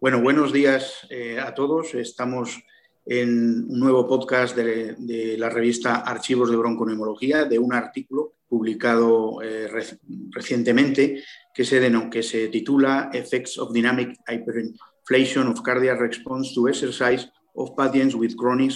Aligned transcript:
Bueno, 0.00 0.22
buenos 0.22 0.52
días 0.52 1.08
eh, 1.10 1.40
a 1.40 1.52
todos. 1.54 1.92
Estamos 1.96 2.62
en 3.04 3.66
un 3.68 3.80
nuevo 3.80 4.06
podcast 4.06 4.56
de, 4.56 5.34
la 5.36 5.48
revista 5.48 5.96
Archivos 5.96 6.52
de 6.52 6.56
Bronconeumología, 6.56 7.46
de 7.46 7.58
un 7.58 7.74
artículo 7.74 8.34
publicado 8.48 9.42
eh, 9.42 9.68
recientemente 10.30 11.24
que 11.52 11.64
se, 11.64 11.92
que 12.12 12.22
se 12.22 12.46
titula 12.46 13.10
Effects 13.12 13.58
of 13.58 13.72
Dynamic 13.72 14.16
Hyperinflation 14.28 15.48
of 15.48 15.62
Cardiac 15.62 15.98
Response 15.98 16.54
to 16.54 16.68
Exercise 16.68 17.28
of 17.54 17.72
Patients 17.76 18.14
with 18.14 18.36
Chronic 18.36 18.74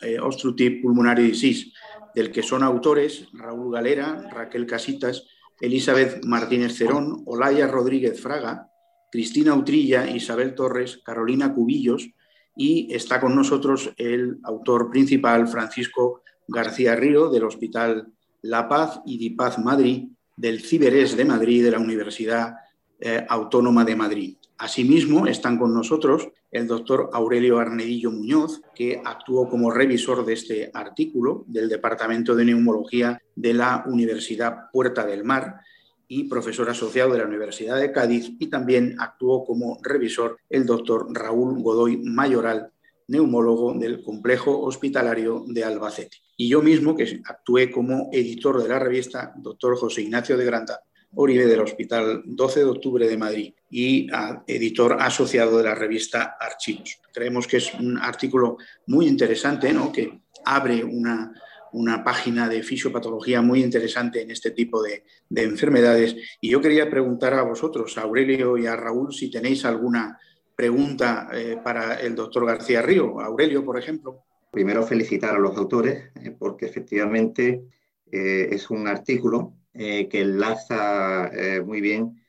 eh, 0.00 0.18
Obstructive 0.18 0.80
Pulmonary 0.80 1.32
Disease, 1.32 1.70
del 2.14 2.32
que 2.32 2.42
son 2.42 2.62
autores 2.62 3.28
Raúl 3.34 3.74
Galera, 3.74 4.26
Raquel 4.32 4.66
Casitas, 4.66 5.26
Elizabeth 5.60 6.24
Martínez 6.24 6.74
Cerón, 6.78 7.24
Olaya 7.26 7.66
Rodríguez 7.66 8.18
Fraga, 8.18 8.71
Cristina 9.12 9.54
Utrilla, 9.54 10.08
Isabel 10.10 10.54
Torres, 10.54 11.02
Carolina 11.04 11.52
Cubillos 11.52 12.08
y 12.56 12.92
está 12.94 13.20
con 13.20 13.36
nosotros 13.36 13.92
el 13.98 14.38
autor 14.42 14.90
principal, 14.90 15.46
Francisco 15.46 16.22
García 16.48 16.96
Río, 16.96 17.28
del 17.28 17.44
Hospital 17.44 18.08
La 18.40 18.66
Paz 18.70 19.02
y 19.04 19.18
Dipaz 19.18 19.58
Madrid, 19.58 20.08
del 20.34 20.62
Ciberes 20.62 21.14
de 21.14 21.26
Madrid, 21.26 21.62
de 21.62 21.70
la 21.72 21.78
Universidad 21.78 22.54
eh, 22.98 23.26
Autónoma 23.28 23.84
de 23.84 23.96
Madrid. 23.96 24.36
Asimismo, 24.56 25.26
están 25.26 25.58
con 25.58 25.74
nosotros 25.74 26.28
el 26.50 26.66
doctor 26.66 27.10
Aurelio 27.12 27.58
Arnedillo 27.58 28.10
Muñoz, 28.10 28.62
que 28.74 29.02
actuó 29.04 29.46
como 29.46 29.70
revisor 29.70 30.24
de 30.24 30.32
este 30.32 30.70
artículo 30.72 31.44
del 31.48 31.68
Departamento 31.68 32.34
de 32.34 32.46
Neumología 32.46 33.20
de 33.36 33.52
la 33.52 33.84
Universidad 33.86 34.70
Puerta 34.72 35.04
del 35.04 35.24
Mar 35.24 35.60
y 36.08 36.24
profesor 36.24 36.68
asociado 36.68 37.12
de 37.12 37.18
la 37.18 37.26
Universidad 37.26 37.80
de 37.80 37.92
Cádiz, 37.92 38.32
y 38.38 38.48
también 38.48 38.96
actuó 38.98 39.44
como 39.44 39.78
revisor 39.82 40.38
el 40.48 40.66
doctor 40.66 41.06
Raúl 41.12 41.62
Godoy 41.62 41.98
Mayoral, 41.98 42.70
neumólogo 43.08 43.74
del 43.74 44.02
Complejo 44.02 44.60
Hospitalario 44.60 45.44
de 45.46 45.64
Albacete. 45.64 46.18
Y 46.36 46.48
yo 46.48 46.62
mismo, 46.62 46.96
que 46.96 47.20
actué 47.24 47.70
como 47.70 48.08
editor 48.12 48.62
de 48.62 48.68
la 48.68 48.78
revista, 48.78 49.32
doctor 49.36 49.76
José 49.76 50.02
Ignacio 50.02 50.36
de 50.36 50.44
Granta, 50.44 50.80
Oribe 51.14 51.46
del 51.46 51.60
Hospital 51.60 52.22
12 52.24 52.60
de 52.60 52.66
Octubre 52.66 53.08
de 53.08 53.18
Madrid 53.18 53.54
y 53.70 54.08
editor 54.46 54.96
asociado 55.00 55.58
de 55.58 55.64
la 55.64 55.74
revista 55.74 56.36
Archivos. 56.40 57.00
Creemos 57.12 57.46
que 57.46 57.58
es 57.58 57.74
un 57.74 57.98
artículo 57.98 58.56
muy 58.86 59.06
interesante, 59.06 59.72
¿no? 59.72 59.92
que 59.92 60.20
abre 60.44 60.82
una, 60.82 61.32
una 61.72 62.04
página 62.04 62.48
de 62.48 62.62
fisiopatología 62.62 63.42
muy 63.42 63.62
interesante 63.62 64.22
en 64.22 64.30
este 64.30 64.50
tipo 64.50 64.82
de, 64.82 65.04
enfermedades. 65.34 66.16
Y 66.40 66.50
yo 66.50 66.60
quería 66.60 66.90
preguntar 66.90 67.34
a 67.34 67.42
vosotros, 67.42 67.96
a 67.98 68.02
Aurelio 68.02 68.56
y 68.56 68.66
a 68.66 68.76
Raúl, 68.76 69.12
si 69.12 69.30
tenéis 69.30 69.64
alguna 69.64 70.18
pregunta 70.54 71.28
eh, 71.32 71.58
para 71.62 71.94
el 71.94 72.14
doctor 72.14 72.46
García 72.46 72.82
Río. 72.82 73.20
Aurelio, 73.20 73.64
por 73.64 73.78
ejemplo. 73.78 74.24
Primero 74.50 74.82
felicitar 74.82 75.34
a 75.34 75.38
los 75.38 75.56
autores 75.56 76.10
eh, 76.14 76.36
porque 76.38 76.66
efectivamente 76.66 77.62
eh, 78.10 78.48
es 78.50 78.70
un 78.70 78.86
artículo 78.86 79.54
que 79.74 80.08
enlaza 80.12 81.30
muy 81.64 81.80
bien 81.80 82.22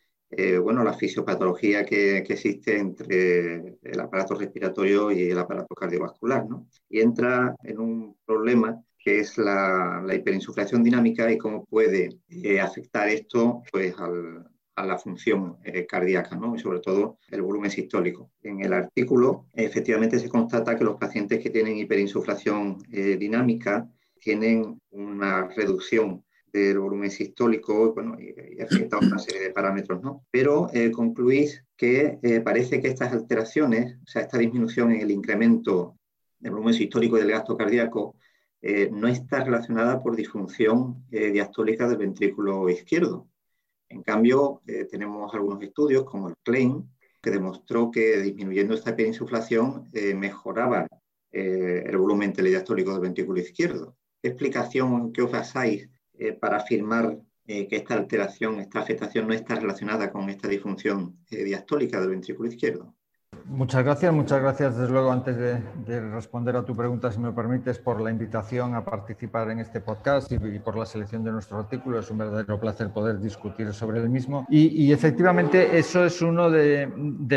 bueno, 0.62 0.82
la 0.82 0.94
fisiopatología 0.94 1.84
que, 1.86 2.20
existe 2.20 2.78
entre 2.78 3.78
el 3.84 4.00
aparato 4.00 4.34
respiratorio 4.36 5.12
y 5.12 5.30
el 5.30 5.38
aparato 5.38 5.76
cardiovascular. 5.76 6.48
¿no? 6.48 6.68
Y 6.90 7.02
entra 7.02 7.54
en 7.64 7.80
un 7.82 8.16
problema 8.26 8.82
que 9.04 9.20
es 9.20 9.38
la, 9.38 10.04
hiperinsuflación 10.14 10.84
dinámica 10.84 11.32
y 11.32 11.38
cómo 11.38 11.66
puede 11.66 12.10
afectar 12.62 13.10
esto 13.10 13.64
pues, 13.72 13.94
a 14.76 14.86
la 14.86 14.98
función 14.98 15.58
cardíaca 15.88 16.36
¿no? 16.36 16.56
y 16.56 16.60
sobre 16.60 16.80
todo 16.80 17.18
el 17.30 17.42
volumen 17.42 17.70
sistólico. 17.70 18.32
En 18.42 18.62
el 18.62 18.74
artículo 18.74 19.48
efectivamente 19.54 20.20
se 20.20 20.30
constata 20.30 20.78
que 20.78 20.86
los 20.86 20.98
pacientes 20.98 21.42
que 21.42 21.50
tienen 21.50 21.78
hiperinsuflación 21.78 22.78
dinámica 22.90 23.90
tienen 24.20 24.80
una 24.92 25.50
reducción 25.50 26.24
del 26.54 26.80
volumen 26.80 27.10
sistólico 27.10 27.94
bueno, 27.94 28.16
y, 28.20 28.62
afecta 28.62 28.98
a 28.98 29.00
una 29.00 29.18
serie 29.18 29.42
de 29.42 29.50
parámetros, 29.50 30.02
¿no? 30.04 30.24
Pero 30.30 30.70
eh, 30.72 30.92
concluís 30.92 31.66
que 31.76 32.20
eh, 32.22 32.42
parece 32.42 32.80
que 32.80 32.88
estas 32.88 33.12
alteraciones, 33.12 33.98
o 34.04 34.08
sea, 34.08 34.22
esta 34.22 34.38
disminución 34.38 34.92
en 34.92 35.02
el 35.02 35.12
incremento 35.12 35.98
del 36.40 36.52
volumen 36.52 36.76
sistólico 36.76 37.18
y 37.18 37.22
del 37.22 37.32
gasto 37.32 37.58
cardíaco, 37.58 38.16
eh, 38.64 38.90
no 38.92 39.08
está 39.08 39.44
relacionada 39.44 40.02
por 40.02 40.16
disfunción 40.16 41.06
diastólica 41.10 41.88
del 41.88 41.98
ventrículo 42.00 42.68
izquierdo. 42.70 43.28
En 43.90 44.02
cambio, 44.02 44.62
tenemos 44.90 45.32
algunos 45.36 45.62
estudios, 45.62 46.04
como 46.04 46.30
el 46.30 46.36
CLAIM, 46.42 46.90
que 47.22 47.30
demostró 47.30 47.92
que 47.92 48.20
disminuyendo 48.22 48.74
esta 48.74 48.90
hiperinsuflación 48.90 49.92
mejoraba 50.16 50.88
el 51.32 51.98
volumen 51.98 52.34
telediastólico 52.34 52.92
del 52.92 53.02
ventrículo 53.02 53.40
izquierdo. 53.40 53.96
¿Qué 54.22 54.30
explicación 54.30 55.12
que 55.12 55.22
os 55.22 55.32
basáis 55.32 55.90
eh, 56.16 56.34
para 56.34 56.58
afirmar 56.58 57.20
eh, 57.48 57.68
que 57.68 57.78
esta 57.78 57.96
alteración, 57.96 58.60
esta 58.60 58.80
afectación 58.80 59.28
no 59.28 59.34
está 59.34 59.56
relacionada 59.56 60.12
con 60.12 60.30
esta 60.30 60.48
disfunción 60.48 61.18
eh, 61.32 61.44
diastólica 61.44 62.00
del 62.00 62.12
ventrículo 62.12 62.50
izquierdo. 62.50 62.96
Muchas 63.46 63.84
gracias, 63.84 64.14
muchas 64.14 64.42
gracias 64.42 64.78
desde 64.78 64.92
luego 64.92 65.12
antes 65.12 65.38
de, 65.38 66.00
responder 66.12 66.56
a 66.56 66.64
tu 66.64 66.76
pregunta, 66.76 67.12
si 67.12 67.20
me 67.20 67.32
permites, 67.32 67.78
por 67.78 68.02
la 68.02 68.10
invitación 68.10 68.74
a 68.76 68.84
participar 68.84 69.52
en 69.52 69.60
este 69.60 69.82
podcast 69.82 70.32
y, 70.32 70.38
por 70.60 70.78
la 70.78 70.86
selección 70.86 71.24
de 71.24 71.32
nuestro 71.32 71.60
artículo. 71.60 72.00
Es 72.00 72.10
un 72.10 72.18
verdadero 72.18 72.60
placer 72.60 72.90
poder 72.90 73.20
discutir 73.20 73.74
sobre 73.74 74.00
el 74.00 74.10
mismo. 74.10 74.46
Y, 74.50 74.92
efectivamente 74.92 75.78
eso 75.78 76.06
es 76.06 76.22
uno 76.22 76.50
de, 76.50 76.90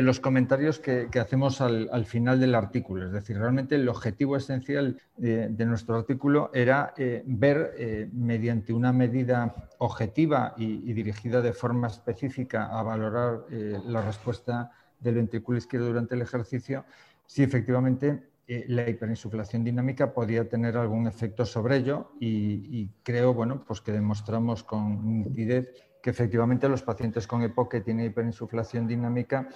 los 0.02 0.20
comentarios 0.20 0.78
que, 0.78 1.08
hacemos 1.20 1.60
al, 1.60 2.06
final 2.06 2.40
del 2.40 2.54
artículo. 2.54 3.06
Es 3.06 3.12
decir, 3.12 3.38
realmente 3.38 3.74
el 3.74 3.88
objetivo 3.88 4.36
esencial 4.36 4.98
eh, 5.20 5.48
de 5.50 5.66
nuestro 5.66 5.96
artículo 5.96 6.50
era 6.54 6.94
eh, 6.96 7.22
ver 7.26 7.74
eh, 7.76 8.08
mediante 8.12 8.72
una 8.72 8.92
medida 8.92 9.54
objetiva 9.78 10.54
y 10.56 10.92
dirigida 10.92 11.42
de 11.42 11.52
forma 11.52 11.88
específica 11.88 12.66
a 12.66 12.82
valorar 12.82 13.40
la 13.50 14.02
respuesta 14.02 14.70
del 15.00 15.16
ventrículo 15.16 15.58
izquierdo 15.58 15.88
durante 15.88 16.14
el 16.14 16.22
ejercicio, 16.22 16.84
si 17.26 17.42
efectivamente 17.42 18.22
eh, 18.48 18.64
la 18.68 18.88
hiperinsuflación 18.88 19.64
dinámica 19.64 20.12
podía 20.12 20.48
tener 20.48 20.76
algún 20.76 21.08
efecto 21.08 21.44
sobre 21.44 21.78
ello 21.78 22.12
y, 22.20 22.88
creo 23.02 23.34
bueno, 23.34 23.64
pues 23.66 23.80
que 23.80 23.90
demostramos 23.90 24.62
con 24.62 25.22
nitidez 25.22 25.68
que 26.00 26.10
efectivamente 26.10 26.68
los 26.68 26.82
pacientes 26.82 27.26
con 27.26 27.42
EPOC 27.42 27.72
que 27.72 27.80
tienen 27.80 28.06
hiperinsuflación 28.06 28.86
dinámica 28.86 29.48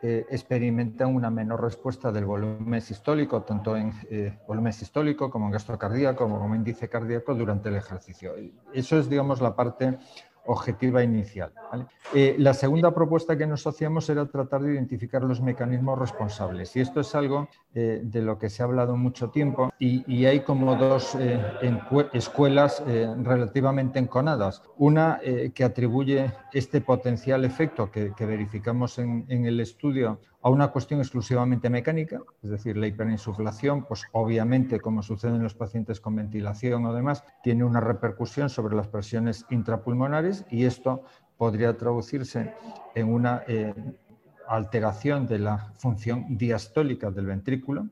eh, 0.00 0.24
experimentan 0.30 1.12
una 1.12 1.30
menor 1.30 1.60
respuesta 1.60 2.12
del 2.12 2.26
volumen 2.26 2.80
sistólico, 2.80 3.42
tanto 3.42 3.76
en 3.76 3.92
eh, 4.10 4.38
volumen 4.46 4.72
sistólico 4.72 5.28
como 5.28 5.46
en 5.46 5.52
gasto 5.52 5.76
cardíaco, 5.76 6.28
como 6.28 6.46
en 6.54 6.60
índice 6.60 6.88
cardíaco 6.88 7.34
durante 7.34 7.70
el 7.70 7.76
ejercicio. 7.76 8.34
Eso 8.72 8.98
es, 8.98 9.08
digamos, 9.08 9.40
la 9.40 9.56
parte 9.56 9.98
objetiva 10.46 11.02
inicial. 11.02 11.52
Eh, 12.14 12.36
la 12.38 12.54
segunda 12.54 12.94
propuesta 12.94 13.36
que 13.36 13.46
nos 13.46 13.66
hacíamos 13.66 14.08
era 14.08 14.26
tratar 14.26 14.62
de 14.62 14.74
identificar 14.74 15.22
los 15.22 15.40
mecanismos 15.40 15.98
responsables 15.98 16.74
y 16.76 16.80
esto 16.80 17.00
es 17.00 17.14
algo 17.14 17.48
eh, 17.74 18.00
de 18.02 18.22
lo 18.22 18.38
que 18.38 18.48
se 18.48 18.62
ha 18.62 18.66
hablado 18.66 18.96
mucho 18.96 19.30
tiempo 19.30 19.72
y, 19.78 20.24
hay 20.26 20.40
como 20.40 20.76
dos 20.76 21.14
eh, 21.20 21.40
escuelas 22.12 22.82
relativamente 22.86 23.98
enconadas. 23.98 24.62
Una 24.76 25.20
que 25.54 25.62
atribuye 25.62 26.32
este 26.52 26.80
potencial 26.80 27.44
efecto 27.44 27.90
que, 27.90 28.12
verificamos 28.18 28.98
en, 28.98 29.24
en 29.28 29.46
el 29.46 29.60
estudio 29.60 30.18
a 30.46 30.48
una 30.48 30.68
cuestión 30.68 31.00
exclusivamente 31.00 31.68
mecánica, 31.68 32.22
es 32.40 32.50
decir, 32.50 32.76
la 32.76 32.86
hiperinsuflación, 32.86 33.84
pues 33.84 34.04
obviamente, 34.12 34.78
como 34.78 35.02
sucede 35.02 35.34
en 35.34 35.42
los 35.42 35.56
pacientes 35.56 35.98
con 36.00 36.14
ventilación 36.14 36.86
o 36.86 36.94
demás, 36.94 37.24
tiene 37.42 37.64
una 37.64 37.80
repercusión 37.80 38.48
sobre 38.48 38.76
las 38.76 38.86
presiones 38.86 39.44
intrapulmonares 39.50 40.44
y 40.48 40.64
esto 40.64 41.02
podría 41.36 41.76
traducirse 41.76 42.54
en 42.94 43.12
una 43.12 43.42
eh, 43.48 43.74
alteración 44.46 45.26
de 45.26 45.40
la 45.40 45.72
función 45.78 46.38
diastólica 46.38 47.10
del 47.10 47.26
ventrículo 47.26 47.88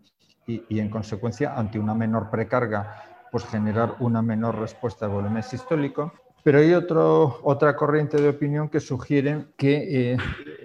y, 0.46 0.78
en 0.78 0.90
consecuencia, 0.90 1.56
ante 1.56 1.80
una 1.80 1.94
menor 1.94 2.30
precarga, 2.30 3.02
pues 3.32 3.44
generar 3.46 3.96
una 3.98 4.22
menor 4.22 4.60
respuesta 4.60 5.08
de 5.08 5.12
volumen 5.12 5.42
sistólico. 5.42 6.12
Pero 6.44 6.60
hay 6.60 6.72
otro, 6.72 7.40
otra 7.42 7.74
corriente 7.74 8.22
de 8.22 8.28
opinión 8.28 8.68
que 8.68 8.78
sugiere 8.78 9.46
que 9.56 10.12
eh, 10.12 10.16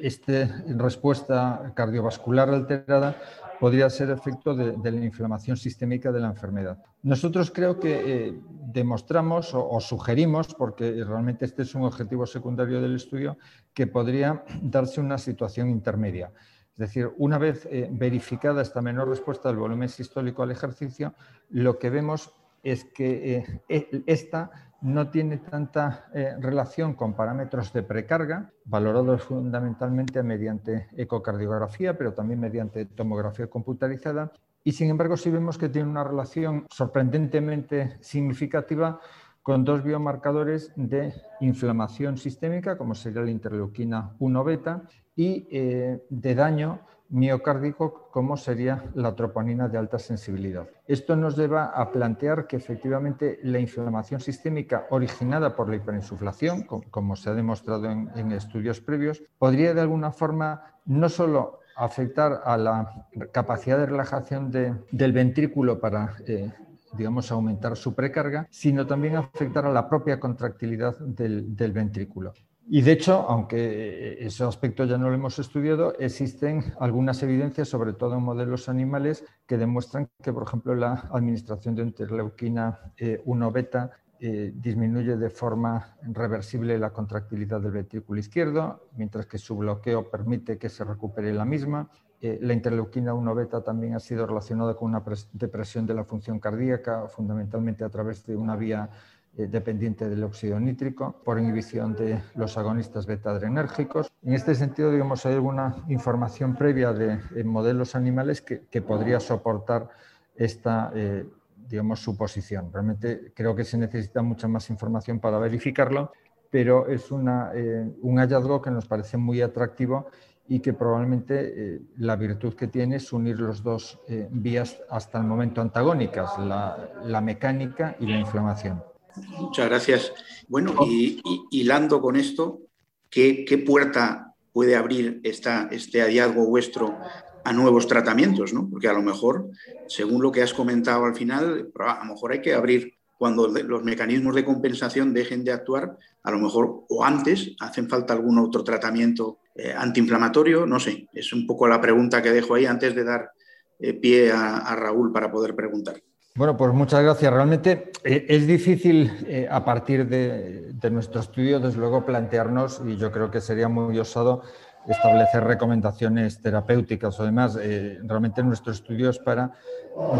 esta 0.01 0.63
respuesta 0.67 1.71
cardiovascular 1.75 2.49
alterada 2.49 3.15
podría 3.59 3.89
ser 3.89 4.09
efecto 4.09 4.55
de, 4.55 4.91
la 4.91 5.05
inflamación 5.05 5.57
sistémica 5.57 6.11
de 6.11 6.21
la 6.21 6.27
enfermedad. 6.27 6.81
Nosotros 7.03 7.51
creo 7.51 7.79
que 7.79 8.27
eh, 8.27 8.39
demostramos 8.49 9.51
o, 9.53 9.79
sugerimos, 9.81 10.55
porque 10.55 11.03
realmente 11.03 11.45
este 11.45 11.63
es 11.63 11.75
un 11.75 11.83
objetivo 11.83 12.25
secundario 12.25 12.81
del 12.81 12.95
estudio, 12.95 13.37
que 13.73 13.87
podría 13.87 14.43
darse 14.61 15.01
una 15.01 15.17
situación 15.17 15.69
intermedia. 15.69 16.31
Es 16.71 16.77
decir, 16.77 17.11
una 17.17 17.37
vez 17.37 17.67
eh, 17.69 17.89
verificada 17.91 18.61
esta 18.61 18.81
menor 18.81 19.09
respuesta 19.09 19.49
del 19.49 19.57
volumen 19.57 19.89
sistólico 19.89 20.43
al 20.43 20.51
ejercicio, 20.51 21.13
lo 21.49 21.77
que 21.77 21.89
vemos 21.89 22.31
es 22.63 22.85
que 22.85 23.61
esta 24.05 24.51
no 24.81 25.09
tiene 25.09 25.37
tanta 25.37 26.09
eh, 26.13 26.35
relación 26.39 26.93
con 26.93 27.13
parámetros 27.13 27.73
de 27.73 27.83
precarga, 27.83 28.51
valorados 28.65 29.23
fundamentalmente 29.23 30.23
mediante 30.23 30.87
ecocardiografía, 30.95 31.97
pero 31.97 32.13
también 32.13 32.39
mediante 32.39 32.85
tomografía 32.85 33.47
computarizada. 33.47 34.31
Y 34.63 34.71
sin 34.71 34.89
embargo, 34.89 35.17
sí 35.17 35.29
vemos 35.29 35.57
que 35.57 35.69
tiene 35.69 35.89
una 35.89 36.03
relación 36.03 36.65
sorprendentemente 36.69 37.97
significativa 38.01 38.99
con 39.41 39.63
dos 39.63 39.83
biomarcadores 39.83 40.71
de 40.75 41.13
inflamación 41.39 42.17
sistémica, 42.17 42.77
como 42.77 42.93
sería 42.93 43.21
la 43.21 43.31
interleuquina 43.31 44.15
1 44.19 44.43
beta, 44.43 44.83
y 45.15 45.47
eh, 45.51 46.03
de 46.09 46.35
daño 46.35 46.81
miocárdico, 47.09 48.09
como 48.11 48.37
sería 48.37 48.83
la 48.93 49.15
troponina 49.15 49.67
de 49.67 49.77
alta 49.77 49.99
sensibilidad. 49.99 50.67
Esto 50.87 51.15
nos 51.15 51.37
lleva 51.37 51.65
a 51.65 51.91
plantear 51.91 52.47
que 52.47 52.55
efectivamente 52.55 53.39
la 53.43 53.59
inflamación 53.59 54.21
sistémica 54.21 54.85
originada 54.89 55.55
por 55.55 55.69
la 55.69 55.75
hiperinsuflación, 55.75 56.63
como 56.63 57.15
se 57.15 57.29
ha 57.29 57.33
demostrado 57.33 57.89
en, 57.89 58.31
estudios 58.31 58.79
previos, 58.79 59.23
podría 59.37 59.73
de 59.73 59.81
alguna 59.81 60.11
forma 60.11 60.63
no 60.85 61.09
solo 61.09 61.59
afectar 61.75 62.41
a 62.43 62.57
la 62.57 63.07
capacidad 63.31 63.77
de 63.77 63.85
relajación 63.85 64.51
del 64.51 65.13
ventrículo 65.13 65.79
para 65.79 66.15
eh, 66.27 66.51
digamos, 66.93 67.31
aumentar 67.31 67.75
su 67.77 67.93
precarga, 67.93 68.47
sino 68.49 68.85
también 68.85 69.15
afectar 69.15 69.65
a 69.65 69.71
la 69.71 69.87
propia 69.87 70.19
contractilidad 70.19 70.97
del 70.99 71.71
ventrículo. 71.71 72.33
Y 72.71 72.83
de 72.83 72.91
hecho, 72.91 73.25
aunque 73.27 74.23
ese 74.23 74.43
aspecto 74.43 74.85
ya 74.85 74.99
no 74.99 75.09
lo 75.09 75.15
hemos 75.15 75.39
estudiado, 75.39 75.95
existen 75.97 76.63
algunas 76.79 77.23
evidencias, 77.23 77.67
sobre 77.67 77.93
todo 77.93 78.13
en 78.15 78.21
modelos 78.21 78.69
animales, 78.69 79.25
que 79.47 79.57
demuestran 79.57 80.07
que, 80.21 80.31
por 80.31 80.43
ejemplo, 80.43 80.75
la 80.75 81.09
administración 81.11 81.73
de 81.73 81.81
interleuquina 81.81 82.93
1 83.25 83.47
eh, 83.47 83.51
beta 83.51 83.89
eh, 84.19 84.51
disminuye 84.53 85.17
de 85.17 85.31
forma 85.31 85.97
reversible 86.03 86.77
la 86.77 86.91
contractilidad 86.91 87.59
del 87.59 87.71
ventrículo 87.71 88.19
izquierdo, 88.19 88.87
mientras 88.95 89.25
que 89.25 89.39
su 89.39 89.57
bloqueo 89.57 90.11
permite 90.11 90.59
que 90.59 90.69
se 90.69 90.83
recupere 90.83 91.33
la 91.33 91.45
misma. 91.45 91.89
Eh, 92.21 92.37
la 92.39 92.53
interleuquina 92.53 93.15
1 93.15 93.33
beta 93.33 93.63
también 93.63 93.95
ha 93.95 93.99
sido 93.99 94.27
relacionada 94.27 94.75
con 94.75 94.89
una 94.89 95.03
depresión 95.33 95.87
de 95.87 95.95
la 95.95 96.03
función 96.03 96.39
cardíaca, 96.39 97.07
fundamentalmente 97.07 97.83
a 97.83 97.89
través 97.89 98.23
de 98.27 98.35
una 98.35 98.55
vía 98.55 98.89
eh, 98.89 99.18
dependiente 99.47 100.09
del 100.09 100.23
óxido 100.23 100.59
nítrico, 100.59 101.15
por 101.23 101.39
inhibición 101.39 101.95
de 101.95 102.21
los 102.35 102.57
agonistas 102.57 103.05
beta-adrenérgicos. 103.05 104.11
En 104.23 104.33
este 104.33 104.55
sentido, 104.55 104.91
digamos, 104.91 105.25
hay 105.25 105.35
alguna 105.35 105.75
información 105.87 106.55
previa 106.55 106.91
de, 106.93 107.43
modelos 107.43 107.95
animales 107.95 108.41
que, 108.41 108.81
podría 108.81 109.19
soportar 109.19 109.89
esta, 110.35 110.91
eh, 110.95 111.25
digamos, 111.67 112.01
suposición. 112.01 112.71
Realmente 112.73 113.31
creo 113.33 113.55
que 113.55 113.63
se 113.63 113.77
necesita 113.77 114.21
mucha 114.21 114.47
más 114.47 114.69
información 114.69 115.19
para 115.19 115.37
verificarlo, 115.39 116.11
pero 116.49 116.87
es 116.87 117.05
eh, 117.11 117.91
un 118.01 118.17
hallazgo 118.17 118.61
que 118.61 118.71
nos 118.71 118.87
parece 118.87 119.17
muy 119.17 119.41
atractivo 119.41 120.07
y 120.47 120.61
que 120.61 120.73
probablemente 120.73 121.79
la 121.97 122.15
virtud 122.15 122.55
que 122.55 122.67
tiene 122.67 122.95
es 122.95 123.13
unir 123.13 123.39
los 123.39 123.61
dos 123.61 123.99
vías 124.31 124.81
hasta 124.89 125.19
el 125.19 125.25
momento 125.25 125.61
antagónicas, 125.61 126.39
la 126.39 127.21
mecánica 127.21 127.95
y 127.99 128.07
la 128.07 128.17
inflamación. 128.17 128.88
Muchas 129.37 129.67
gracias. 129.67 130.13
Bueno, 130.47 130.75
y, 130.85 131.21
hilando 131.51 132.01
con 132.01 132.15
esto, 132.15 132.61
¿qué, 133.09 133.63
puerta 133.65 134.33
puede 134.51 134.75
abrir 134.75 135.21
esta, 135.23 135.67
este 135.71 136.01
hallazgo 136.01 136.45
vuestro 136.45 136.97
a 137.43 137.53
nuevos 137.53 137.87
tratamientos? 137.87 138.53
¿no? 138.53 138.69
Porque 138.69 138.87
a 138.87 138.93
lo 138.93 139.01
mejor, 139.01 139.49
según 139.87 140.21
lo 140.21 140.31
que 140.31 140.41
has 140.41 140.53
comentado 140.53 141.05
al 141.05 141.15
final, 141.15 141.71
a 141.79 142.05
lo 142.05 142.13
mejor 142.13 142.31
hay 142.31 142.41
que 142.41 142.53
abrir 142.53 142.93
cuando 143.17 143.47
los 143.47 143.83
mecanismos 143.83 144.33
de 144.33 144.45
compensación 144.45 145.13
dejen 145.13 145.43
de 145.43 145.51
actuar, 145.51 145.97
a 146.23 146.31
lo 146.31 146.39
mejor 146.39 146.85
o 146.87 147.03
antes 147.03 147.53
hacen 147.59 147.89
falta 147.89 148.13
algún 148.13 148.39
otro 148.39 148.63
tratamiento 148.63 149.39
eh, 149.55 149.73
antiinflamatorio, 149.75 150.65
no 150.65 150.79
sé, 150.79 151.09
es 151.11 151.33
un 151.33 151.45
poco 151.45 151.67
la 151.67 151.81
pregunta 151.81 152.21
que 152.21 152.31
dejo 152.31 152.55
ahí 152.55 152.65
antes 152.65 152.95
de 152.95 153.03
dar 153.03 153.31
eh, 153.79 153.93
pie 153.93 154.31
a 154.31 154.73
Raúl 154.73 155.11
para 155.11 155.29
poder 155.29 155.53
preguntar. 155.53 156.01
Bueno, 156.39 156.55
pues 156.55 156.73
muchas 156.73 157.03
gracias. 157.03 157.33
Realmente 157.33 157.91
eh, 158.01 158.25
es 158.29 158.47
difícil 158.47 159.11
eh, 159.27 159.49
a 159.51 159.65
partir 159.65 160.07
de, 160.07 160.89
nuestro 160.89 161.19
estudio, 161.19 161.59
desde 161.59 161.79
luego, 161.79 162.05
plantearnos, 162.05 162.81
y 162.85 162.95
yo 162.95 163.11
creo 163.11 163.29
que 163.29 163.41
sería 163.41 163.67
muy 163.67 163.99
osado, 163.99 164.43
establecer 164.87 165.43
recomendaciones 165.43 166.41
terapéuticas. 166.41 167.19
Además, 167.19 167.57
eh, 167.61 167.99
realmente 168.03 168.41
nuestro 168.41 168.71
estudio 168.71 169.09
es 169.09 169.19
para 169.19 169.51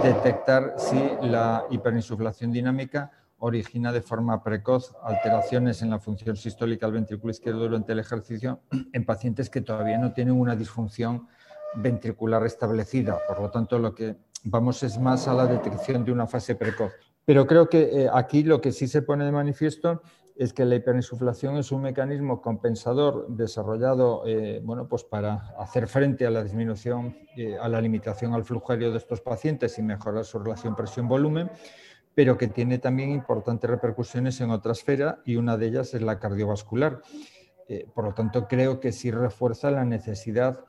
detectar 0.04 0.74
si 0.76 1.02
la 1.22 1.64
hiperinsuflación 1.70 2.52
dinámica 2.52 3.12
origina 3.38 3.94
de 3.94 4.02
forma 4.02 4.44
precoz 4.44 4.94
alteraciones 5.02 5.82
en 5.84 5.90
la 5.90 6.00
función 6.00 6.36
sistólica 6.36 6.88
del 6.88 6.96
ventrículo 6.96 7.32
izquierdo 7.32 7.62
durante 7.62 7.94
el 7.94 8.00
ejercicio 8.00 8.60
en 8.92 9.06
pacientes 9.06 9.50
que 9.50 9.62
todavía 9.62 9.98
no 9.98 10.12
tienen 10.12 10.34
una 10.34 10.58
disfunción 10.58 11.30
ventricular 11.76 12.46
establecida. 12.46 13.20
Por 13.26 13.40
lo 13.40 13.50
tanto, 13.52 13.80
lo 13.80 13.96
que 13.96 14.18
vamos 14.44 14.84
es 14.84 15.00
más 15.00 15.28
a 15.28 15.34
la 15.34 15.46
detección 15.46 16.06
de 16.06 16.12
una 16.12 16.28
fase 16.28 16.56
precoz. 16.56 16.92
Pero 17.26 17.46
creo 17.46 17.70
que 17.70 17.82
eh, 17.82 18.10
aquí 18.12 18.44
lo 18.44 18.60
que 18.62 18.72
sí 18.72 18.88
se 18.88 19.02
pone 19.02 19.26
de 19.26 19.32
manifiesto 19.32 20.02
es 20.36 20.54
que 20.54 20.66
la 20.66 20.76
hiperinsuflación 20.76 21.58
es 21.58 21.72
un 21.72 21.82
mecanismo 21.82 22.42
compensador 22.42 23.28
desarrollado 23.28 24.24
eh, 24.26 24.62
bueno, 24.64 24.88
pues 24.88 25.04
para 25.04 25.54
hacer 25.60 25.88
frente 25.88 26.26
a 26.26 26.32
la 26.32 26.44
disminución, 26.44 27.18
eh, 27.36 27.58
a 27.62 27.68
la 27.68 27.82
limitación 27.82 28.34
al 28.34 28.46
flujo 28.46 28.72
aéreo 28.72 28.92
de 28.92 28.98
estos 28.98 29.22
pacientes 29.22 29.78
y 29.78 29.84
mejorar 29.84 30.24
su 30.24 30.40
relación 30.40 30.76
presión-volumen, 30.76 31.52
pero 32.16 32.38
que 32.38 32.48
tiene 32.48 32.80
también 32.80 33.12
importantes 33.12 33.70
repercusiones 33.70 34.40
en 34.42 34.50
otra 34.50 34.72
esfera 34.72 35.20
y 35.26 35.36
una 35.36 35.58
de 35.58 35.68
ellas 35.68 35.94
es 35.94 36.02
la 36.02 36.20
cardiovascular. 36.20 37.02
por 37.94 38.06
lo 38.06 38.14
tanto, 38.16 38.48
creo 38.48 38.80
que 38.80 38.92
sí 38.92 39.12
refuerza 39.12 39.70
la 39.70 39.86
necesidad 39.86 40.62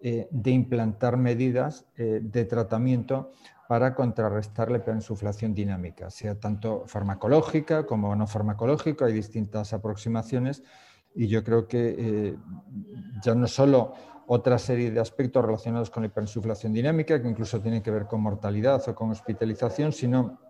eh, 0.00 0.28
de 0.30 0.50
implantar 0.50 1.16
medidas 1.16 1.86
eh, 1.96 2.20
de 2.22 2.44
tratamiento 2.44 3.32
para 3.66 3.94
contrarrestar 3.94 4.70
la 4.70 4.76
hiperinsuflación 4.76 5.54
dinámica, 5.54 6.10
sea 6.10 6.38
tanto 6.38 6.84
farmacológica 6.86 7.86
como 7.86 8.14
no 8.14 8.26
farmacológica, 8.26 9.06
hay 9.06 9.14
distintas 9.14 9.72
aproximaciones 9.72 10.62
y 11.14 11.28
yo 11.28 11.42
creo 11.42 11.66
que 11.66 11.96
eh, 11.98 12.36
ya 13.24 13.34
no 13.34 13.46
solo 13.46 13.94
otra 14.26 14.58
serie 14.58 14.90
de 14.90 15.00
aspectos 15.00 15.42
relacionados 15.42 15.88
con 15.88 16.02
la 16.02 16.08
hiperinsuflación 16.08 16.74
dinámica, 16.74 17.20
que 17.22 17.28
incluso 17.28 17.60
tienen 17.62 17.82
que 17.82 17.90
ver 17.90 18.04
con 18.06 18.20
mortalidad 18.20 18.86
o 18.86 18.94
con 18.94 19.10
hospitalización, 19.12 19.92
sino 19.92 20.40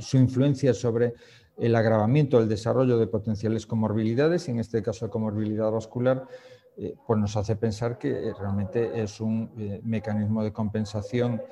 su 0.00 0.16
influencia 0.16 0.72
sobre 0.72 1.12
el 1.58 1.76
agravamiento, 1.76 2.40
el 2.40 2.48
desarrollo 2.48 2.98
de 2.98 3.06
potenciales 3.06 3.66
comorbilidades, 3.66 4.48
en 4.48 4.58
este 4.58 4.82
caso 4.82 5.10
comorbilidad 5.10 5.70
vascular, 5.70 6.26
eh, 6.80 6.94
pues 7.04 7.18
nos 7.18 7.36
hace 7.36 7.56
pensar 7.56 7.98
que 7.98 8.08
eh, 8.10 8.32
realmente 8.38 9.02
es 9.02 9.20
un 9.20 9.50
eh, 9.58 9.80
mecanismo 9.82 10.44
de 10.44 10.52
compensación 10.52 11.42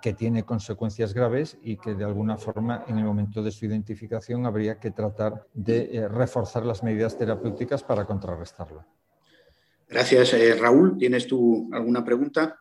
que 0.00 0.12
tiene 0.12 0.44
consecuencias 0.44 1.12
graves 1.12 1.58
y 1.60 1.76
que 1.76 1.96
de 1.96 2.04
alguna 2.04 2.36
forma 2.36 2.84
en 2.86 2.98
el 2.98 3.04
momento 3.04 3.42
de 3.42 3.50
su 3.50 3.66
identificación 3.66 4.46
habría 4.46 4.78
que 4.78 4.92
tratar 4.92 5.44
de 5.54 6.06
reforzar 6.08 6.64
las 6.64 6.84
medidas 6.84 7.18
terapéuticas 7.18 7.82
para 7.82 8.04
contrarrestarlo. 8.04 8.84
Gracias, 9.88 10.60
Raúl. 10.60 10.96
¿Tienes 10.96 11.26
tú 11.26 11.68
alguna 11.72 12.04
pregunta? 12.04 12.56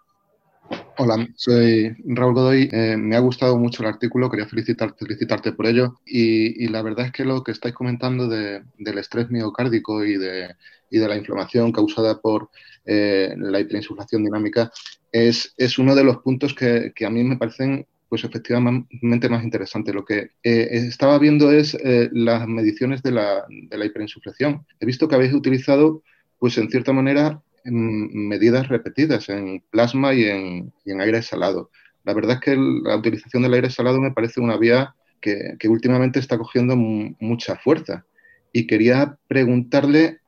Hola, 0.98 1.28
soy 1.36 1.96
Raúl 2.06 2.34
Godoy. 2.34 2.70
me 2.98 3.16
ha 3.16 3.20
gustado 3.20 3.58
mucho 3.58 3.84
el 3.84 3.90
artículo, 3.90 4.30
quería 4.30 4.48
felicitarte, 4.48 5.06
felicitarte 5.06 5.52
por 5.52 5.66
ello. 5.66 6.00
Y, 6.06 6.68
la 6.70 6.82
verdad 6.82 7.08
es 7.08 7.12
que 7.12 7.26
lo 7.26 7.44
que 7.44 7.52
estáis 7.52 7.76
comentando 7.76 8.28
del 8.28 8.98
estrés 8.98 9.30
miocárdico 9.30 10.06
y 10.06 10.18
de 10.18 10.56
y 10.90 11.00
de 11.00 11.08
la 11.08 11.18
inflamación 11.18 11.72
causada 11.72 12.22
por 12.22 12.50
eh, 12.86 13.34
la 13.38 13.60
hiperinsuflación 13.60 14.24
dinámica 14.24 14.72
es, 15.12 15.54
es, 15.58 15.78
uno 15.78 15.96
de 15.96 16.04
los 16.04 16.18
puntos 16.18 16.54
que, 16.54 16.92
que, 16.96 17.06
a 17.06 17.10
mí 17.10 17.24
me 17.24 17.38
parecen 17.38 17.86
pues 18.10 18.24
efectivamente 18.24 19.30
más 19.30 19.44
interesantes. 19.44 19.96
Lo 19.96 20.06
que 20.06 20.32
eh, 20.44 20.68
estaba 20.72 21.18
viendo 21.18 21.52
es 21.52 21.74
eh, 21.76 22.10
las 22.12 22.48
mediciones 22.48 23.02
de 23.02 23.12
la, 23.12 23.46
de 23.50 23.78
la, 23.78 23.86
hiperinsuflación. 23.86 24.66
He 24.80 24.86
visto 24.86 25.08
que 25.08 25.16
habéis 25.16 25.34
utilizado, 25.34 26.04
pues 26.38 26.58
en 26.58 26.70
cierta 26.70 26.94
manera, 26.94 27.42
medidas 27.66 28.68
repetidas 28.68 29.28
en 29.30 29.64
plasma 29.72 30.14
y 30.14 30.26
en, 30.26 30.74
y 30.86 30.92
aire 30.92 31.22
salado. 31.22 31.72
La 32.04 32.14
verdad 32.14 32.36
es 32.36 32.40
que 32.42 32.56
la 32.56 32.96
utilización 32.96 33.44
del 33.44 33.56
aire 33.56 33.70
salado 33.70 34.00
me 34.00 34.12
parece 34.12 34.40
una 34.40 34.58
vía 34.58 34.96
que, 35.22 35.68
últimamente 35.68 36.20
está 36.20 36.38
cogiendo 36.38 36.76
mucha 36.76 37.56
fuerza. 37.58 38.06
Y 38.54 38.68
quería 38.68 39.18
preguntarle 39.28 40.20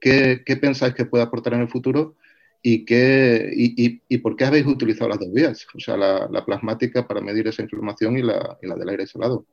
qué, 0.00 0.42
pensáis 0.60 0.94
que 0.94 1.04
puede 1.04 1.24
aportar 1.24 1.54
en 1.54 1.60
el 1.60 1.68
futuro 1.68 2.16
y, 2.60 2.84
qué, 2.84 3.50
y, 3.54 4.18
por 4.18 4.36
qué 4.36 4.44
habéis 4.44 4.66
utilizado 4.66 5.10
las 5.10 5.20
dos 5.20 5.32
vías, 5.32 5.66
o 5.74 5.80
sea, 5.80 5.96
la, 5.96 6.44
plasmática 6.44 7.06
para 7.06 7.20
medir 7.20 7.46
esa 7.46 7.62
inflamación 7.62 8.18
y 8.18 8.22
la, 8.22 8.58
del 8.60 8.88
aire 8.88 9.06
salado. 9.06 9.46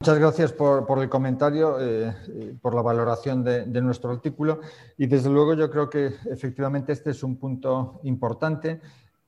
Muchas 0.00 0.18
gracias 0.18 0.52
por, 0.52 1.02
el 1.02 1.08
comentario, 1.08 1.78
eh, 1.80 2.14
por 2.60 2.74
la 2.74 2.82
valoración 2.82 3.42
de, 3.42 3.80
nuestro 3.80 4.10
artículo 4.10 4.60
y 4.98 5.06
desde 5.06 5.30
luego 5.30 5.54
yo 5.54 5.70
creo 5.70 5.88
que 5.88 6.12
efectivamente 6.30 6.92
este 6.92 7.10
es 7.10 7.22
un 7.22 7.36
punto 7.36 8.00
importante. 8.04 8.80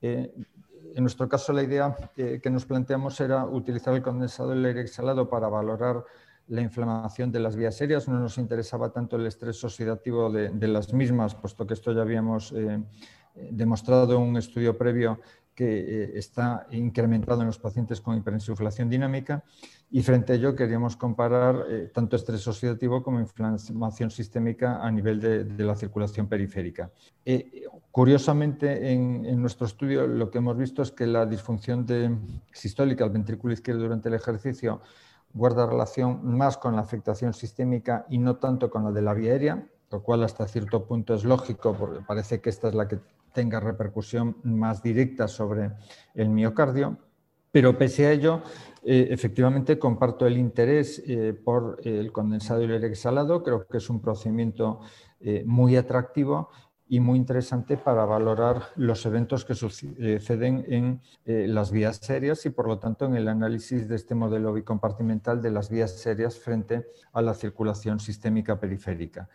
Eh, 0.03 0.33
en 0.95 1.03
nuestro 1.03 1.29
caso 1.29 1.53
la 1.53 1.63
idea 1.63 1.97
que 2.15 2.51
nos 2.51 2.67
planteamos 2.67 3.19
era 3.21 3.45
utilizar 3.45 3.95
el 3.95 4.03
condensado 4.03 4.51
del 4.51 4.65
aire 4.65 4.83
exhalado 4.83 5.29
para 5.29 5.49
valorar 5.49 6.05
la 6.49 6.63
inflamación 6.63 7.31
de 7.31 7.41
las 7.41 7.57
vías 7.57 7.81
aéreas, 7.81 8.09
no 8.09 8.19
nos 8.19 8.39
interesaba 8.39 8.91
tanto 8.91 9.17
el 9.17 9.27
estrés 9.27 9.63
oxidativo 9.65 10.31
de, 10.31 10.69
las 10.69 10.93
mismas, 10.93 11.35
puesto 11.35 11.67
que 11.67 11.75
esto 11.75 11.93
ya 11.93 12.03
habíamos 12.03 12.53
eh, 12.53 12.83
demostrado 13.51 14.17
en 14.17 14.23
un 14.23 14.37
estudio 14.37 14.77
previo 14.77 15.21
que 15.59 16.05
eh, 16.05 16.11
está 16.15 16.69
incrementado 16.71 17.41
en 17.41 17.49
los 17.49 17.59
pacientes 17.59 18.01
con 18.01 18.17
hiperinsuflación 18.17 18.89
dinámica 18.89 19.43
y 19.91 20.05
frente 20.05 20.33
a 20.33 20.37
ello 20.37 20.55
queríamos 20.55 20.95
comparar 20.95 21.65
eh, 21.69 21.91
tanto 21.93 22.15
estrés 22.15 22.47
oxidativo 22.47 23.03
como 23.03 23.19
inflamación 23.19 24.13
sistémica 24.13 24.81
a 24.81 24.89
nivel 24.93 25.19
de, 25.21 25.65
la 25.65 25.75
circulación 25.75 26.29
periférica. 26.29 26.93
curiosamente, 27.91 28.93
en, 28.93 29.43
nuestro 29.43 29.67
estudio 29.67 30.07
lo 30.07 30.31
que 30.31 30.39
hemos 30.39 30.57
visto 30.57 30.81
es 30.81 30.93
que 30.93 31.09
la 31.09 31.27
disfunción 31.27 31.85
sistólica 32.53 33.03
al 33.03 33.11
ventrículo 33.11 33.53
izquierdo 33.53 33.83
durante 33.83 34.11
el 34.11 34.15
ejercicio 34.15 34.81
guarda 35.35 35.67
relación 35.67 36.21
más 36.37 36.57
con 36.57 36.77
la 36.77 36.83
afectación 36.83 37.35
sistémica 37.35 38.07
y 38.09 38.19
no 38.19 38.37
tanto 38.37 38.71
con 38.71 38.85
la 38.85 38.93
de 38.93 39.03
la 39.03 39.13
vía 39.13 39.33
aérea, 39.33 39.67
lo 39.91 40.05
cual 40.05 40.23
hasta 40.23 40.47
cierto 40.47 40.85
punto 40.85 41.15
es 41.15 41.25
lógico 41.25 41.75
porque 41.77 42.05
parece 42.07 42.41
que 42.41 42.51
esta 42.51 42.69
es 42.69 42.77
la 42.77 42.87
que 42.87 43.01
tenga 43.39 43.61
repercusión 43.61 44.39
más 44.43 44.83
directa 44.83 45.29
sobre 45.29 45.71
el 46.13 46.29
miocardio. 46.29 46.99
Pero 47.53 47.79
pese 47.79 48.07
a 48.07 48.11
ello, 48.11 48.43
eh, 48.83 49.07
efectivamente 49.13 49.79
comparto 49.79 50.27
el 50.27 50.37
interés 50.37 51.01
eh, 51.07 51.35
por 51.35 51.81
el 51.85 52.11
condensado 52.11 52.63
y 52.63 52.65
el 52.65 52.83
exhalado. 52.83 53.45
Creo 53.45 53.65
que 53.69 53.77
es 53.77 53.89
un 53.91 54.01
procedimiento 54.01 54.81
eh, 55.21 55.45
muy 55.47 55.77
atractivo 55.77 56.51
y 56.89 56.99
muy 56.99 57.17
interesante 57.17 57.77
para 57.77 58.05
valorar 58.07 58.71
los 58.75 59.07
eventos 59.07 59.45
que 59.45 59.55
suceden 59.55 60.65
en 60.69 61.01
las 61.55 61.71
vías 61.71 61.99
serias 61.99 62.45
y, 62.47 62.51
por 62.51 62.67
lo 62.67 62.79
tanto, 62.79 63.05
en 63.05 63.15
el 63.15 63.29
análisis 63.29 63.87
de 63.87 63.95
este 63.95 64.15
modelo 64.15 64.55
bicompartimental 64.55 65.43
de 65.43 65.51
las 65.51 65.69
vías 65.69 65.93
serias 65.93 66.39
frente 66.39 66.87
a 67.13 67.21
la 67.21 67.35
circulación 67.35 68.01
sistémica 68.01 68.59
periférica. 68.59 69.29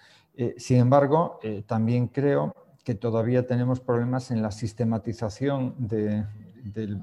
Sin 0.58 0.78
embargo, 0.78 1.40
también 1.68 2.08
creo 2.08 2.56
que 2.84 2.96
todavía 2.96 3.48
tenemos 3.48 3.80
problemas 3.80 4.32
en 4.32 4.42
la 4.42 4.52
sistematización 4.52 5.76
del 5.78 6.26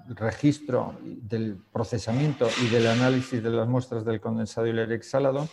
registro, 0.09 0.95
del 1.03 1.57
procesamiento 1.73 2.49
y 2.63 2.69
del 2.69 2.87
análisis 2.87 3.43
de 3.43 3.51
las 3.51 3.69
muestras 3.69 4.05
del 4.05 4.21
condensado 4.21 4.67
y 4.67 4.71
el 4.71 4.93
exhalado 4.93 5.49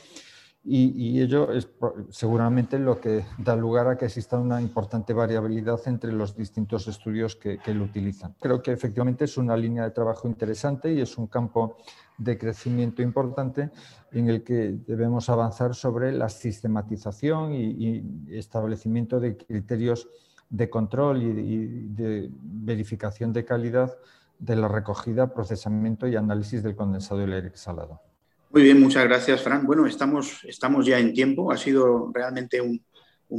y, 0.69 1.21
ello 1.21 1.53
es 1.53 1.69
seguramente 2.09 2.77
lo 2.77 2.99
que 2.99 3.25
da 3.37 3.55
lugar 3.55 3.87
a 3.87 3.97
que 3.97 4.05
exista 4.05 4.37
una 4.37 4.61
importante 4.61 5.13
variabilidad 5.13 5.79
entre 5.85 6.11
los 6.11 6.35
distintos 6.35 6.89
estudios 6.89 7.37
que, 7.37 7.59
lo 7.73 7.85
utilizan. 7.85 8.35
Creo 8.39 8.61
que 8.61 8.73
efectivamente 8.73 9.25
es 9.25 9.37
una 9.37 9.55
línea 9.55 9.83
de 9.83 9.91
trabajo 9.91 10.27
interesante 10.27 10.91
y 10.91 10.99
es 10.99 11.17
un 11.17 11.27
campo 11.27 11.77
de 12.17 12.37
crecimiento 12.37 13.01
importante 13.01 13.71
en 14.11 14.27
el 14.27 14.43
que 14.43 14.77
debemos 14.85 15.29
avanzar 15.29 15.73
sobre 15.73 16.11
la 16.11 16.27
sistematización 16.27 17.53
y, 17.53 18.27
establecimiento 18.35 19.21
de 19.21 19.37
criterios 19.37 20.09
de 20.49 20.69
control 20.69 21.23
y, 21.23 21.87
de 21.87 22.29
verificación 22.41 23.31
de 23.31 23.45
calidad 23.45 23.97
de 24.37 24.57
la 24.57 24.67
recogida, 24.67 25.33
procesamiento 25.33 26.07
y 26.07 26.17
análisis 26.17 26.61
del 26.61 26.75
condensado 26.75 27.21
y 27.21 27.23
el 27.23 27.33
exhalado. 27.45 28.01
Muy 28.57 28.63
bien, 28.63 28.81
muchas 28.81 29.03
gracias, 29.03 29.43
Fran. 29.43 29.67
Bueno, 29.67 29.85
estamos, 29.85 30.43
estamos 30.43 30.83
ya 30.83 30.97
en 30.97 31.13
tiempo. 31.13 31.51
Ha 31.51 31.57
sido 31.57 32.11
realmente 32.11 32.59
un, 32.59 32.81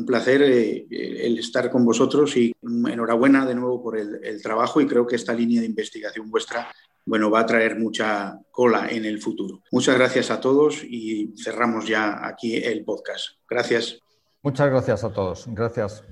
placer 0.07 0.43
eh, 0.43 0.87
el 0.89 1.41
estar 1.41 1.73
con 1.73 1.85
vosotros 1.85 2.37
y 2.37 2.55
enhorabuena 2.63 3.45
de 3.45 3.57
nuevo 3.57 3.83
por 3.83 3.99
el, 3.99 4.41
trabajo 4.41 4.81
y 4.81 4.87
creo 4.87 5.09
que 5.09 5.17
esta 5.17 5.35
línea 5.35 5.61
de 5.61 5.67
investigación 5.67 6.31
vuestra 6.31 6.69
bueno, 7.05 7.33
va 7.33 7.41
a 7.41 7.47
traer 7.47 7.77
mucha 7.81 8.39
cola 8.53 8.87
en 8.89 9.07
el 9.07 9.21
futuro. 9.21 9.61
Muchas 9.73 9.97
gracias 9.97 10.31
a 10.31 10.41
todos 10.41 10.85
y 10.85 11.35
cerramos 11.37 11.89
ya 11.89 12.25
aquí 12.25 12.55
el 12.55 12.85
podcast. 12.85 13.31
Gracias. 13.51 13.99
Muchas 14.41 14.71
gracias 14.71 15.03
a 15.03 15.13
todos. 15.13 15.47
Gracias. 15.49 16.05